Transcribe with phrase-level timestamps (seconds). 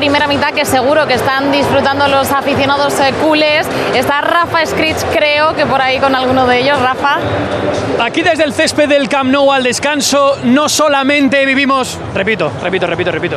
[0.00, 3.66] Primera mitad que seguro que están disfrutando los aficionados eh, culés.
[3.94, 6.80] Está Rafa Scritch, creo que por ahí con alguno de ellos.
[6.80, 7.18] Rafa.
[8.02, 13.12] Aquí desde el césped del Camp Nou al descanso, no solamente vivimos, repito, repito, repito,
[13.12, 13.36] repito.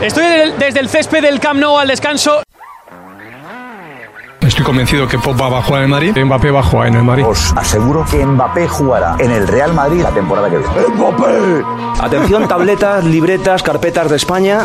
[0.00, 0.24] Estoy
[0.56, 2.42] desde el césped del Camp Nou al descanso.
[4.40, 6.94] Estoy convencido que Pop va a jugar en el Madrid, Mbappé va a jugar en
[6.94, 7.26] el Madrid.
[7.26, 10.72] Os aseguro que Mbappé jugará en el Real Madrid la temporada que viene.
[10.96, 11.64] ¡Mbappé!
[12.00, 14.64] Atención, tabletas, libretas, carpetas de España.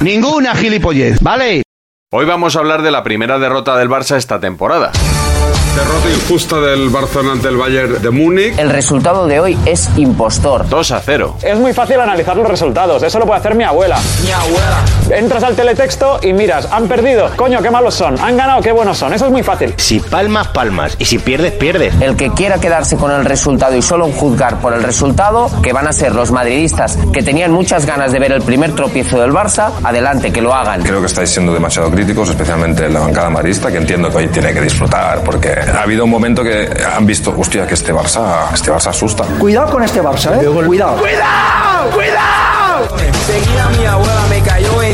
[0.00, 1.62] Ninguna gilipollez, ¿vale?
[2.12, 4.92] Hoy vamos a hablar de la primera derrota del Barça esta temporada.
[5.76, 8.58] Derrota injusta del Barcelona ante el Bayern de Múnich.
[8.58, 10.66] El resultado de hoy es impostor.
[10.66, 11.36] 2 a 0.
[11.42, 13.98] Es muy fácil analizar los resultados, eso lo puede hacer mi abuela.
[14.24, 14.84] Mi abuela.
[15.10, 18.96] Entras al teletexto y miras, han perdido, coño, qué malos son, han ganado, qué buenos
[18.96, 19.74] son, eso es muy fácil.
[19.76, 20.96] Si palmas, palmas.
[20.98, 21.94] Y si pierdes, pierdes.
[22.00, 25.86] El que quiera quedarse con el resultado y solo juzgar por el resultado, que van
[25.86, 29.72] a ser los madridistas que tenían muchas ganas de ver el primer tropiezo del Barça,
[29.84, 30.82] adelante, que lo hagan.
[30.82, 34.54] Creo que estáis siendo demasiado críticos, especialmente la bancada madridista, que entiendo que hoy tiene
[34.54, 38.70] que disfrutar, porque ha habido un momento que han visto, hostia, que este Barça, este
[38.70, 39.24] Barça asusta.
[39.40, 40.46] Cuidado con este Barça, ¿eh?
[40.64, 40.98] Cuidado.
[40.98, 41.90] ¡Cuidado!
[41.90, 42.96] ¡Cuidado!
[43.76, 44.25] Mi abuela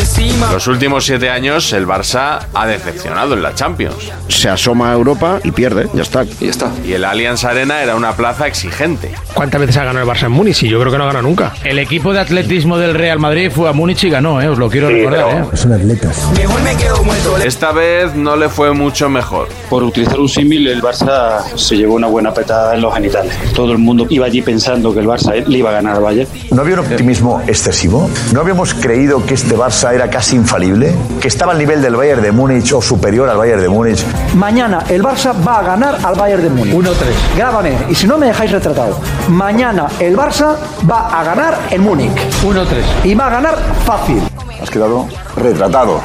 [0.02, 0.52] encima.
[0.52, 4.10] Los últimos siete años el Barça ha decepcionado en la Champions.
[4.28, 5.88] Se asoma a Europa y pierde.
[5.94, 6.24] Ya está.
[6.24, 6.70] Y ya está.
[6.84, 9.12] Y el Allianz Arena era una plaza exigente.
[9.34, 10.62] ¿Cuántas veces ha ganado el Barça en Múnich?
[10.62, 11.52] Y yo creo que no ha ganado nunca.
[11.64, 14.48] El equipo de atletismo del Real Madrid fue a Múnich y ganó, ¿eh?
[14.48, 15.48] os lo quiero recordar.
[15.52, 15.56] ¿eh?
[15.56, 16.28] Son atletas.
[16.36, 17.36] Mejor me quedo muerto.
[17.38, 19.48] Esta vez no le fue mucho mejor.
[19.70, 23.32] Por utilizar un símil, el Barça se llevó una buena petada en los genitales.
[23.54, 26.28] Todo el mundo iba allí pensando que el Barça le iba a ganar al Bayern.
[26.50, 28.10] ¿No había un optimismo excesivo?
[28.32, 30.94] ¿No habíamos creído que este Barça era casi infalible?
[31.20, 34.04] ¿Que estaba al nivel del Bayern de Múnich o superior al Bayern de Múnich?
[34.34, 36.74] Mañana el Barça va a ganar al Bayern de Múnich.
[36.74, 36.92] 1-3.
[37.36, 38.98] Grábame, y si no me dejáis retratado.
[39.28, 40.56] Mañana el Barça
[40.88, 42.16] va a ganar en Múnich.
[42.42, 42.64] 1-3.
[43.04, 44.22] Y va a ganar fácil.
[44.60, 46.00] Has quedado retratado.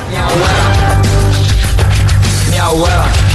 [2.49, 3.26] Mi abuela.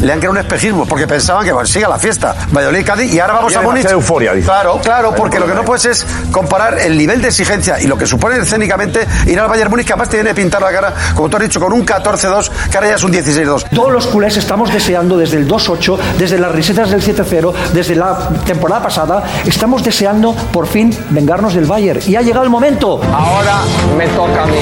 [0.00, 2.34] Le han creado un espejismo porque pensaban que bueno, siga la fiesta.
[2.52, 3.90] Valladolid, Cádiz y ahora vamos Había a Múnich.
[3.90, 4.46] euforia, dice.
[4.46, 7.96] Claro, claro, porque lo que no puedes es comparar el nivel de exigencia y lo
[7.98, 10.94] que supone escénicamente ir al Bayern Múnich, que además te viene a pintar la cara,
[11.14, 13.64] como tú has dicho, con un 14-2, que ahora ya es un 16-2.
[13.74, 18.28] Todos los culés estamos deseando desde el 2-8, desde las risetas del 7-0, desde la
[18.46, 22.00] temporada pasada, estamos deseando por fin vengarnos del Bayern.
[22.06, 23.00] Y ha llegado el momento.
[23.12, 23.58] Ahora
[23.96, 24.58] me toca a mí.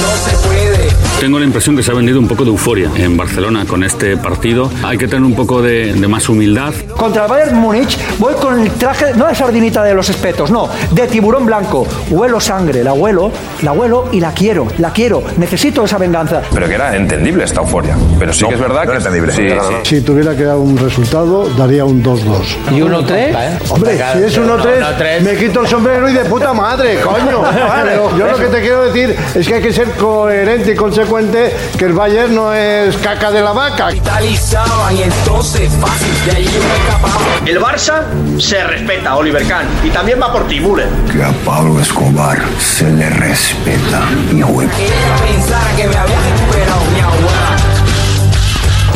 [0.00, 0.90] No se puede.
[1.20, 4.16] Tengo la impresión que se ha vendido un poco de euforia en Barcelona con este
[4.16, 4.70] partido.
[4.82, 6.72] Hay que tener un poco de, de más humildad.
[6.96, 10.70] Contra el Bayern Múnich voy con el traje, no de sardinita de los espetos, no,
[10.92, 11.86] de tiburón blanco.
[12.08, 15.22] Huelo sangre, la huelo, la huelo y la quiero, la quiero.
[15.36, 16.40] Necesito esa venganza.
[16.54, 17.98] Pero que era entendible esta euforia.
[18.18, 19.32] Pero sí que es verdad no que era entendible.
[19.34, 19.96] Sí, No, no, sí.
[19.96, 22.22] Si tuviera que dar un resultado, daría un 2-2.
[22.70, 23.58] ¿Y 1-3?
[23.68, 27.42] Hombre, si es 1-3, me quito el sombrero y de puta madre, coño.
[27.84, 31.54] Pero yo lo que te quiero decir es que hay que ser coherente y consecuente
[31.78, 33.86] que el Bayern no es caca de la vaca.
[33.86, 37.24] Capitalizaban y entonces fácil, de ahí yo me escapaba.
[37.46, 38.04] El Barça
[38.38, 40.88] se respeta, Oliver Kahn, y también va por ti, Müller.
[41.12, 44.00] Que a Pablo Escobar se le respeta,
[44.32, 44.70] mi huevo.
[44.78, 47.56] Ella pensara que me había recuperado mi abuela.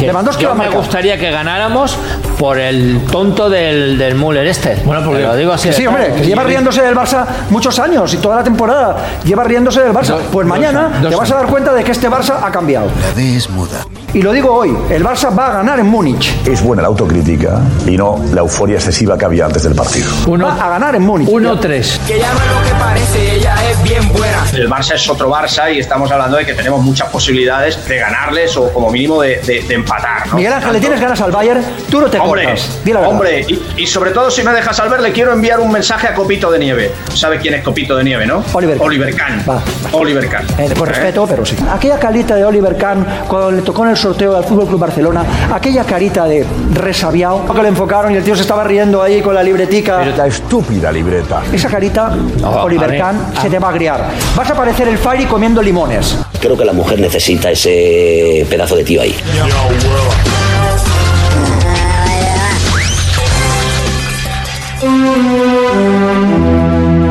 [0.00, 1.97] Lewandowski Yo va a me gustaría que ganáramos
[2.38, 4.76] por el tonto del, del Müller este.
[4.84, 5.69] Bueno, porque lo digo así.
[5.69, 9.44] Que sí, hombre, que lleva riéndose del Barça muchos años y toda la temporada lleva
[9.44, 10.16] riéndose del Barça.
[10.32, 12.86] Pues mañana dos te vas a dar cuenta de que este Barça ha cambiado.
[13.00, 13.86] La D es muda.
[14.12, 16.32] Y lo digo hoy, el Barça va a ganar en Múnich.
[16.46, 20.06] Es buena la autocrítica y no la euforia excesiva que había antes del partido.
[20.40, 21.28] va a ganar en Múnich.
[21.28, 21.98] 1-3.
[22.06, 24.44] Que llama lo que parece, ella es bien buena.
[24.52, 28.56] El Barça es otro Barça y estamos hablando de que tenemos muchas posibilidades de ganarles
[28.56, 30.28] o como mínimo de, de- de empatar.
[30.28, 30.37] ¿no?
[30.37, 31.64] Miguel Ángel, ¿le tienes ganas al Bayern?
[31.90, 32.84] Tú no te Hombre, cortas.
[32.84, 33.12] Di la verdad.
[33.14, 36.06] hombre, y, y sobre todo si me dejas al ver, le quiero enviar un mensaje
[36.08, 36.92] a Copito de Nieve.
[37.14, 38.42] ¿Sabe quién es Copito de Nieve, no?
[38.52, 38.76] Oliver.
[38.81, 39.42] Oliver Kahn.
[39.48, 40.44] Va, Oliver Kahn.
[40.58, 41.56] Eh, con respeto, pero sí.
[41.72, 45.25] Aquella carita de Oliver Kahn cuando le tocó en el sorteo al Fútbol Club Barcelona,
[45.52, 49.34] aquella carita de resabiado que le enfocaron y el tío se estaba riendo ahí con
[49.34, 50.04] la libretica.
[50.16, 51.42] La estúpida libreta.
[51.52, 52.10] Esa carita,
[52.40, 54.10] No, Oliver Kahn, a- se te va a agriar.
[54.37, 56.16] Vas a parecer el Fairy comiendo limones.
[56.40, 59.14] Creo que la mujer necesita ese pedazo de tío ahí.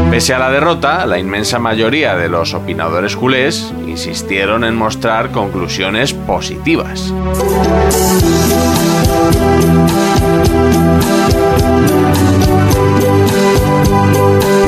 [0.10, 6.14] Pese a la derrota, la inmensa mayoría de los opinadores culés insistieron en mostrar conclusiones
[6.14, 7.12] positivas.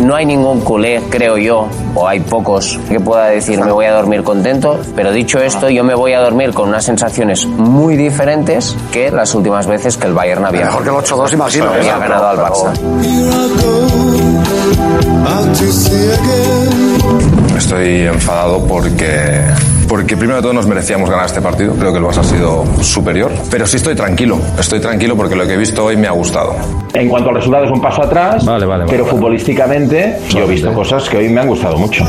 [0.06, 3.94] No hay ningún culé, creo yo, o hay pocos que pueda decir me voy a
[3.94, 8.78] dormir contento, pero dicho esto, yo me voy a dormir con unas sensaciones muy diferentes
[8.92, 11.70] que las últimas veces que el Bayern había, Mejor que el 8-2, imagino.
[11.72, 12.72] había ganado al Barça.
[17.58, 19.42] Estoy enfadado porque,
[19.88, 21.74] porque primero de todo nos merecíamos ganar este partido.
[21.74, 23.32] Creo que el Barça ha sido superior.
[23.50, 24.40] Pero sí estoy tranquilo.
[24.60, 26.56] Estoy tranquilo porque lo que he visto hoy me ha gustado.
[26.94, 28.46] En cuanto al resultado es un paso atrás,
[28.88, 32.06] pero futbolísticamente yo he visto cosas que hoy me han gustado mucho.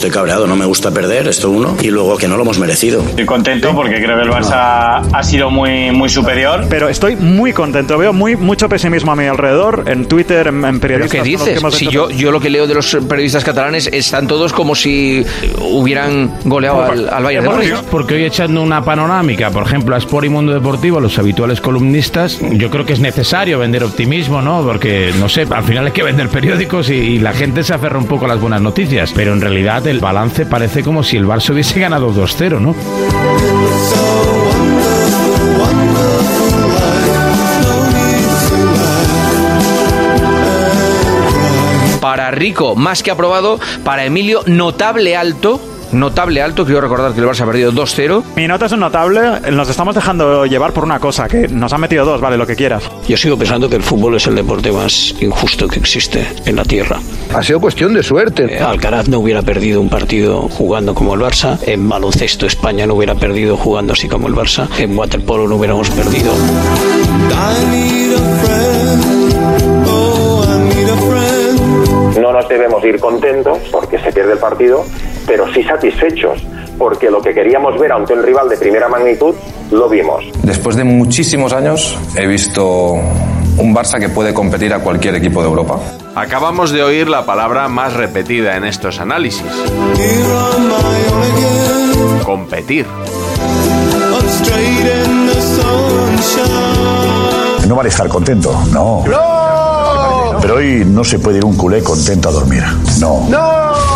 [0.00, 3.02] Estoy cabreado, no me gusta perder, esto uno, y luego que no lo hemos merecido.
[3.02, 6.64] Estoy contento porque creo que el Barça ha sido muy, muy superior.
[6.70, 7.98] Pero estoy muy contento.
[7.98, 11.10] Veo muy, mucho pesimismo a mi alrededor, en Twitter, en, en ¿Pero periodistas.
[11.10, 11.74] qué que dices?
[11.74, 15.22] Si yo, yo lo que leo de los periodistas catalanes están todos como si
[15.60, 17.74] hubieran goleado al, al Bayern de Múnich.
[17.90, 22.38] Porque hoy echando una panorámica, por ejemplo, a Sport y Mundo Deportivo, los habituales columnistas,
[22.52, 24.62] yo creo que es necesario vender optimismo, ¿no?
[24.62, 27.98] Porque, no sé, al final hay que vender periódicos y, y la gente se aferra
[27.98, 29.12] un poco a las buenas noticias.
[29.14, 32.74] Pero en realidad el balance parece como si el Barça hubiese ganado 2-0, ¿no?
[42.00, 43.58] Para Rico, más que aprobado.
[43.84, 45.60] Para Emilio, notable alto.
[45.92, 46.64] Notable alto.
[46.64, 48.22] Quiero recordar que el Barça ha perdido 2-0.
[48.36, 49.20] Mi nota es un notable.
[49.50, 52.56] Nos estamos dejando llevar por una cosa, que nos han metido dos, vale, lo que
[52.56, 52.84] quieras.
[53.08, 56.64] Yo sigo pensando que el fútbol es el deporte más injusto que existe en la
[56.64, 56.98] Tierra.
[57.34, 58.56] Ha sido cuestión de suerte.
[58.56, 61.58] Eh, Alcaraz no hubiera perdido un partido jugando como el Barça.
[61.66, 64.68] En baloncesto España no hubiera perdido jugando así como el Barça.
[64.78, 66.32] En waterpolo no hubiéramos perdido.
[72.20, 74.84] No nos debemos ir contentos porque se pierde el partido,
[75.26, 76.42] pero sí satisfechos
[76.80, 79.34] porque lo que queríamos ver ante un rival de primera magnitud
[79.70, 80.24] lo vimos.
[80.42, 85.48] Después de muchísimos años he visto un Barça que puede competir a cualquier equipo de
[85.48, 85.78] Europa.
[86.14, 89.44] Acabamos de oír la palabra más repetida en estos análisis.
[92.24, 92.86] Competir.
[97.68, 99.04] No vale estar contento, no.
[100.40, 102.64] Pero hoy no se puede ir un culé contento a dormir.
[102.98, 103.26] No.
[103.28, 103.89] ¡No!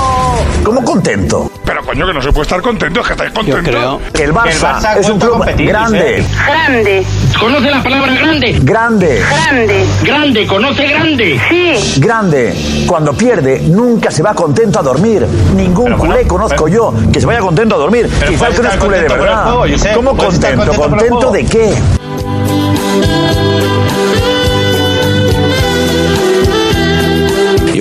[0.64, 1.50] ¿Cómo contento?
[1.64, 4.00] Pero coño, que no se puede estar contento, es que estáis contentos.
[4.12, 6.24] Que el Barça, es un club grande.
[6.46, 7.06] Grande.
[7.38, 8.58] ¿Conoce la palabra grande?
[8.62, 9.22] Grande.
[9.30, 9.84] Grande.
[10.02, 11.40] Grande, ¿conoce grande?
[11.50, 12.00] Sí.
[12.00, 12.54] Grande.
[12.86, 15.26] Cuando pierde, nunca se va contento a dormir.
[15.54, 18.08] Ningún culé conozco yo que se vaya contento a dormir.
[18.26, 19.44] Quizás eres estar culé de verdad.
[19.52, 20.64] juego, ¿Cómo contento?
[20.64, 21.32] contento por el ¿Contento juego.
[21.32, 21.74] de qué?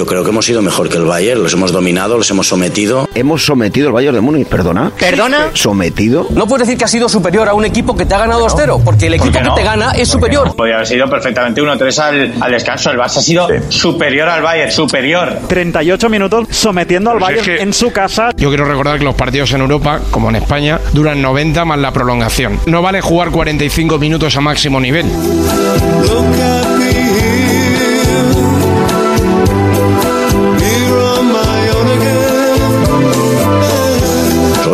[0.03, 3.07] Yo creo que hemos sido mejor que el Bayern, los hemos dominado, los hemos sometido.
[3.15, 4.91] Hemos sometido al Bayern de Múnich, perdona.
[4.99, 5.51] ¿Perdona?
[5.53, 6.27] ¿Sometido?
[6.31, 8.81] No puedes decir que has sido superior a un equipo que te ha ganado 2-0,
[8.83, 9.55] porque el equipo que no?
[9.55, 10.53] te gana es superior.
[10.57, 12.91] Podría haber sido perfectamente 1-3 al, al descanso.
[12.91, 15.37] El Barça ha sido superior al Bayern, superior.
[15.47, 18.31] 38 minutos sometiendo al Pues es Bayern que- en su casa.
[18.35, 21.93] Yo quiero recordar que los partidos en Europa, como en España, duran 90 más la
[21.93, 22.59] prolongación.
[22.65, 25.05] No vale jugar 45 minutos a máximo nivel.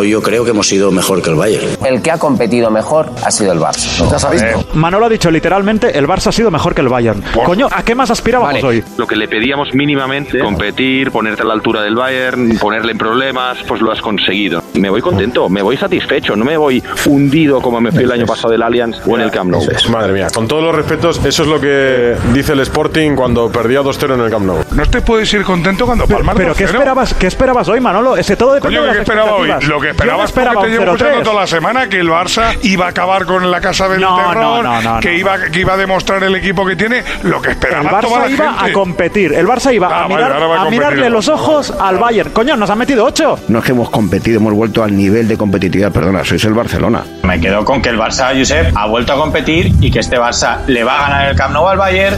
[0.00, 1.66] Hoy yo creo que hemos sido mejor que el Bayern.
[1.84, 4.10] El que ha competido mejor ha sido el Barça.
[4.10, 4.64] Ya se ha visto.
[4.72, 7.22] Manolo ha dicho literalmente, el Barça ha sido mejor que el Bayern.
[7.44, 8.82] Coño, ¿a qué más aspirábamos hoy?
[8.96, 13.58] Lo que le pedíamos mínimamente, competir, ponerte a la altura del Bayern, ponerle en problemas,
[13.68, 14.62] pues lo has conseguido.
[14.72, 18.24] Me voy contento, me voy satisfecho, no me voy hundido como me fui el año
[18.24, 19.62] pasado del Allianz o en el Camp Nou.
[19.90, 23.82] Madre mía, con todos los respetos, eso es lo que dice el Sporting cuando perdía
[23.82, 24.64] 2-0 en el Camp Nou.
[24.74, 26.68] No te puedes ir contento cuando palmar Pero ¿qué 2-0.
[26.68, 28.16] esperabas, ¿qué esperabas hoy, Manolo?
[28.16, 29.50] Ese todo depende Coño, de ¿qué esperaba hoy?
[29.50, 29.68] expectativas.
[29.68, 31.24] Lo que Yo esperabas no esperaba porque te llevo escuchando 0-3.
[31.24, 34.36] toda la semana que el Barça iba a acabar con la casa del No, terror,
[34.36, 35.18] no, no, no, que, no.
[35.18, 38.26] Iba, que iba a demostrar el equipo que tiene, lo que El esperaba toda la
[38.26, 38.70] Barça iba gente.
[38.70, 39.32] a competir.
[39.34, 42.30] El Barça iba Ah, a, mirar- a mirarle los ojos al Bayern.
[42.30, 43.38] Coño, nos han metido 8.
[43.48, 47.02] No es que hemos competido, hemos vuelto al nivel de competitividad, perdona, sois el Barcelona.
[47.22, 50.58] Me quedo con que el Barça, Josep, ha vuelto a competir y que este Barça
[50.66, 52.16] le va a ganar el Camp Nou al Bayern.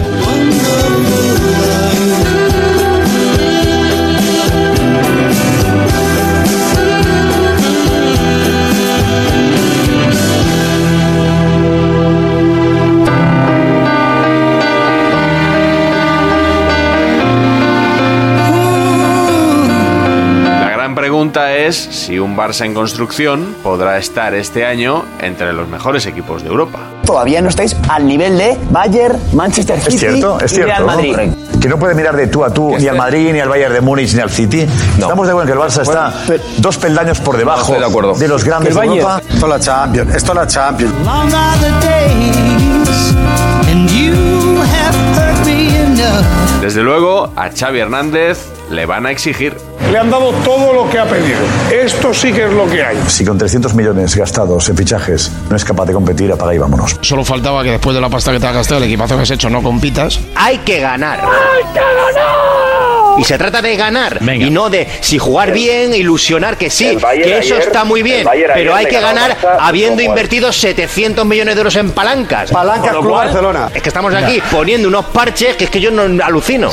[21.73, 26.50] Es si un Barça en construcción podrá estar este año entre los mejores equipos de
[26.50, 26.81] Europa.
[27.07, 30.73] Todavía no estáis al nivel de Bayern, Manchester City Es cierto, es y cierto.
[30.73, 31.17] Real Madrid.
[31.61, 33.81] Que no puede mirar de tú a tú ni al Madrid, ni al Bayern de
[33.81, 34.67] Múnich, ni al City.
[34.99, 36.12] Estamos de acuerdo en que el Barça está
[36.59, 39.23] dos peldaños por debajo de, los grandes de Europa.
[39.26, 40.95] Esto es la Champions, esto es la Champions.
[46.62, 48.38] Desde luego, a Xavi Hernández
[48.71, 49.57] le van a exigir.
[49.90, 51.40] Le han dado todo lo que ha pedido.
[51.73, 52.97] Esto sí que es lo que hay.
[53.09, 56.97] Si con 300 millones gastados en fichajes no es capaz de competir, apaga y vámonos.
[57.00, 59.31] Solo faltaba que después de la pasta que te has gastado, el equipazo que has
[59.33, 60.21] hecho, no compitas.
[60.37, 61.21] Hay que ganar.
[63.19, 67.38] Y se trata de ganar y no de si jugar bien, ilusionar que sí, que
[67.38, 71.61] eso ayer- está muy bien, pero ayer hay que ganar habiendo invertido 700 millones de
[71.61, 72.50] euros en palancas.
[72.50, 73.71] Palancas Club cual, Barcelona.
[73.75, 76.71] Es que estamos aquí poniendo unos parches que es que yo no alucino.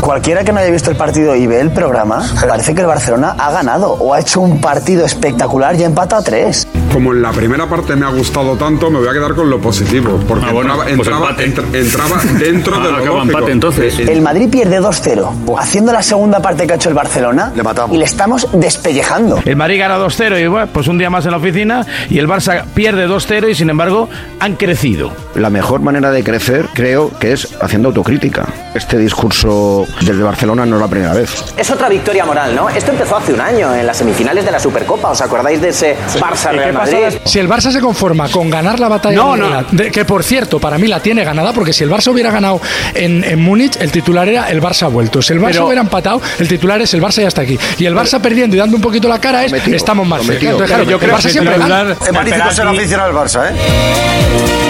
[0.00, 3.34] Cualquiera que no haya visto el partido y ve el programa, parece que el Barcelona
[3.38, 6.66] ha ganado o ha hecho un partido espectacular y ha empatado a tres.
[6.96, 9.60] Como en la primera parte me ha gustado tanto, me voy a quedar con lo
[9.60, 10.18] positivo.
[10.26, 11.44] Porque Ah, bueno, entraba, pues entraba- empate.
[11.44, 13.22] entra- entraba dentro de Ah, lo acaba lógico.
[13.36, 13.98] empate, entonces.
[13.98, 17.52] Eh, El Madrid pierde 2-0, haciendo la segunda parte que ha hecho el Barcelona
[17.92, 19.40] y le estamos despellejando.
[19.44, 22.26] El Madrid gana 2-0 y bueno, pues un día más en la oficina y el
[22.26, 24.08] Barça pierde 2-0 y sin embargo
[24.40, 25.12] han crecido.
[25.34, 28.46] La mejor manera de crecer, creo, que es haciendo autocrítica.
[28.74, 31.44] Este discurso desde Barcelona no es la primera vez.
[31.58, 32.70] Es otra victoria moral, ¿no?
[32.70, 35.10] Esto empezó hace un año, en las semifinales de la Supercopa.
[35.10, 37.18] ¿Os acordáis de ese Barça-Real Madrid?
[37.24, 39.48] Si el Barça se conforma con ganar la batalla No, de no.
[39.50, 42.30] Múnich, de- que por cierto, para mí la tiene ganada, porque si el Barça hubiera
[42.30, 42.60] ganado
[42.94, 45.20] en, en Múnich, el titular era el Barça ha vuelto.
[45.22, 47.58] Si el Barça Pero- hubiera empatado, el titular es el Barça ya está aquí.
[47.78, 50.44] Y el Barça perdiendo y dando un poquito la cara es estamos más cerca.
[50.44, 51.92] Entonces, claro, el Barça siempre gana.
[51.92, 54.65] Es magnífico ser aficionado al Barça, ¿eh?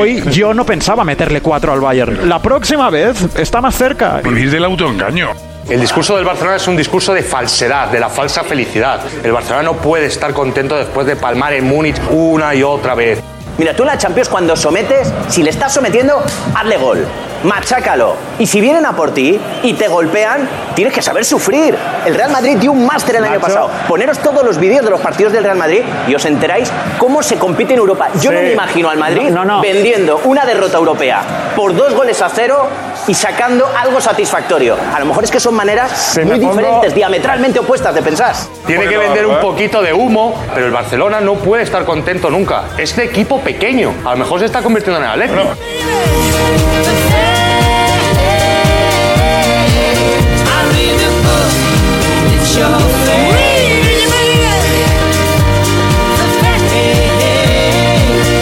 [0.00, 2.26] Hoy yo no pensaba meterle 4 al Bayern.
[2.26, 4.22] La próxima vez está más cerca.
[4.24, 5.28] Vivir del autoengaño.
[5.68, 9.00] El discurso del Barcelona es un discurso de falsedad, de la falsa felicidad.
[9.22, 13.20] El Barcelona no puede estar contento después de palmar en Múnich una y otra vez.
[13.58, 17.06] Mira, tú en la Champions cuando sometes, si le estás sometiendo, hazle gol.
[17.42, 18.16] Machácalo.
[18.38, 21.76] Y si vienen a por ti y te golpean, tienes que saber sufrir.
[22.06, 23.70] El Real Madrid dio un máster el año pasado.
[23.88, 27.36] Poneros todos los vídeos de los partidos del Real Madrid y os enteráis cómo se
[27.36, 28.08] compite en Europa.
[28.20, 29.62] Yo no me imagino al Madrid No, no, no.
[29.62, 31.22] vendiendo una derrota europea
[31.56, 32.68] por dos goles a cero
[33.06, 34.76] y sacando algo satisfactorio.
[34.94, 38.34] A lo mejor es que son maneras muy pongo- diferentes, diametralmente opuestas de pensar.
[38.66, 42.64] Tiene que vender un poquito de humo, pero el Barcelona no puede estar contento nunca.
[42.76, 45.48] Este equipo pequeño, a lo mejor se está convirtiendo en el Atleti.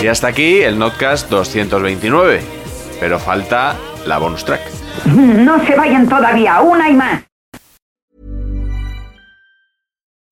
[0.03, 2.41] Y hasta aquí el Notcast 229.
[3.01, 4.63] Pero falta la bonus track.
[5.07, 7.25] No se vayan todavía, una y más.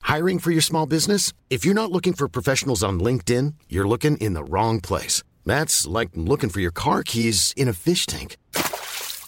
[0.02, 1.32] Hiring for your small business?
[1.50, 5.22] If you're not looking for professionals on LinkedIn, you're looking in the wrong place.
[5.44, 8.36] That's like looking for your car keys in a fish tank.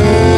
[0.00, 0.37] A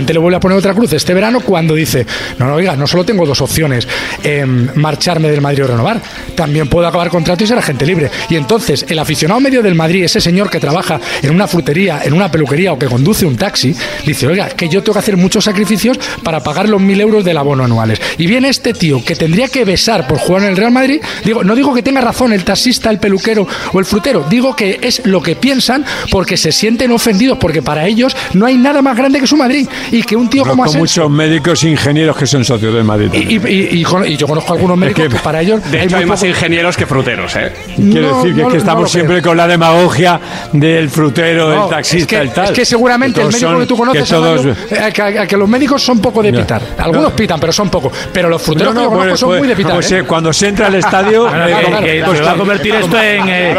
[0.00, 2.06] gente le vuelve a poner otra cruz este verano cuando dice,
[2.38, 3.86] no, no, oiga, no solo tengo dos opciones,
[4.22, 6.00] em, marcharme del Madrid o renovar,
[6.34, 8.10] también puedo acabar contrato y ser agente libre.
[8.30, 12.14] Y entonces el aficionado medio del Madrid, ese señor que trabaja en una frutería, en
[12.14, 13.76] una peluquería o que conduce un taxi,
[14.06, 17.36] dice, oiga, que yo tengo que hacer muchos sacrificios para pagar los mil euros del
[17.36, 18.00] abono anuales.
[18.16, 21.44] Y viene este tío que tendría que besar por jugar en el Real Madrid, digo,
[21.44, 25.04] no digo que tenga razón el taxista, el peluquero o el frutero, digo que es
[25.04, 29.20] lo que piensan porque se sienten ofendidos, porque para ellos no hay nada más grande
[29.20, 32.44] que su Madrid y que un tío como Asensio muchos médicos e ingenieros que son
[32.44, 33.10] socios del Madrid.
[33.12, 35.96] y, y- y- y con- y yo conozco algunos médicos que, para ellos De hecho,
[35.96, 37.52] muy hay más poco- ingenieros que fruteros, ¿eh?
[37.76, 40.20] Quiero No, decir que no, es que no estamos lo siempre con la demagogia
[40.52, 42.44] del frutero, No, del taxista, es que, el tal.
[42.46, 45.36] es que seguramente el médico son- que tú conoces, que todos- eh, que, a- que
[45.36, 46.62] los médicos son poco de pitar.
[46.78, 47.16] Algunos No.
[47.16, 47.90] pitan, pero son poco.
[48.12, 49.72] Pero los fruteros No, que no, yo conozco pues- son pues- muy de pitar.
[49.74, 49.98] pues, ¿eh?
[49.98, 53.54] eh, cuando se entra al estadio, eh, que- que Pues va a convertir esto en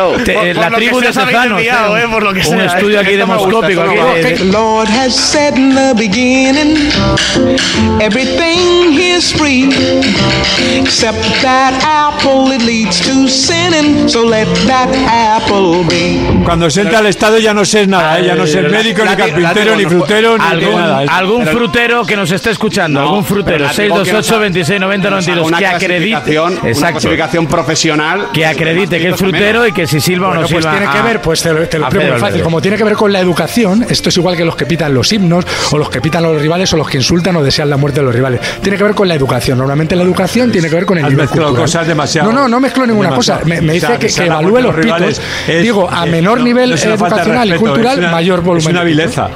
[0.55, 3.81] la tribu de que un estudio aquí demoscópico.
[6.11, 6.75] Beginning,
[8.01, 9.69] everything is free,
[10.77, 14.07] except that apple it leads to sinning.
[14.09, 16.19] So let that apple be.
[16.43, 19.15] cuando se entra al estadio ya no sé nada, eh, ya no sé médico, ni
[19.15, 20.99] carpintero, ni frutero, ni algún, nada.
[21.07, 24.33] algún Pero- frutero que nos esté escuchando, No, algún frutero, la digo que nos 628
[24.35, 26.39] haga- 26 90 que nos haga 92, una que acredite,
[26.79, 30.47] una clasificación profesional que acredite que es frutero y que si silba o Bueno, no
[30.49, 30.77] pues silba.
[30.77, 32.41] tiene que a- ver, pues te lo, te lo a explico muy fácil.
[32.41, 35.11] Como tiene que ver con la educación, esto es igual que los que pitan los
[35.13, 37.77] himnos, o los que pitan a los rivales, o los que insultan o desean la
[37.77, 38.41] muerte de los rivales.
[38.61, 39.57] Tiene que ver con la educación.
[39.57, 41.55] Normalmente la educación tiene que ver con el nivel cultural.
[41.55, 43.39] cosas demasiado- No, no, no mezclo ninguna demasiado.
[43.41, 43.49] cosa.
[43.49, 46.11] Me, me O sea, dice que, que evalúe los los rivales es- Digo, a es-
[46.11, 48.61] menor no- nivel no es educacional y respeto, cultural, es una- mayor volumen.
[48.67, 49.29] Es una vileza.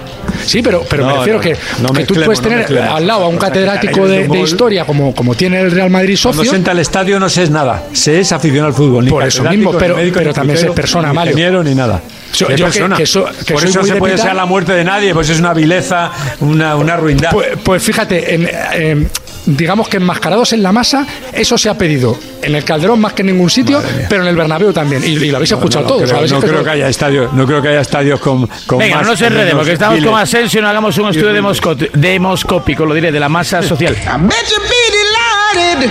[0.45, 3.23] Sí, pero, pero me No, refiero no, que, no que tú puedes tener al lado
[3.23, 6.51] a un catedrático de, un de historia como, como tiene el Real Madrid Cuando socio.
[6.51, 9.05] se entra al estadio no se es nada, se es aficionado al fútbol.
[9.05, 11.63] Ni Por eso mismo, pero- médico, pero también frutero, ser persona, ni Mario.
[11.63, 12.01] ni nada.
[12.33, 12.97] Yo- Es yo persona.
[12.97, 15.29] que so- que Por soy eso se de puede desear la muerte de nadie, pues
[15.29, 16.11] es una vileza,
[16.55, 17.31] una, una ruindad.
[17.31, 19.07] Pues, pues fíjate, en, em,
[19.45, 23.21] digamos que enmascarados en la masa, eso se ha pedido en el Calderón más que
[23.21, 25.03] en ningún sitio, pero en el Bernabéu también.
[25.03, 26.09] Y, y lo habéis escuchado no, todos.
[26.11, 28.97] creo, no que creo que haya estadios, no creo que haya estadios con, con Venga,
[28.97, 30.09] más no nos enredemos, que estamos miles.
[30.11, 33.93] con Asensio, no hagamos un estudio demosco- demoscópico, lo diré, de la masa social.
[33.93, 35.89] I bet you be delighted.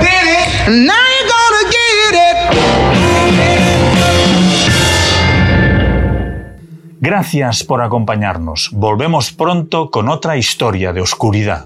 [0.00, 0.68] Did it.
[0.68, 0.94] Now
[1.28, 1.45] gonna
[7.00, 8.70] Gracias por acompañarnos.
[8.72, 11.65] Volvemos pronto con otra historia de oscuridad.